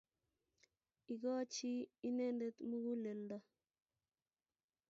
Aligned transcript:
'Gochi 1.21 1.73
Inendet 2.07 2.55
muguleldo 2.69 3.37